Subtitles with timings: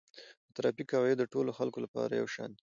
[0.45, 2.63] د ترافیک قواعد د ټولو خلکو لپاره یو شان دي.